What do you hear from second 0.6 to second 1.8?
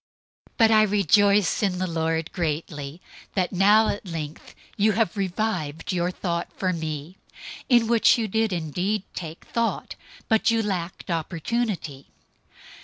I rejoice in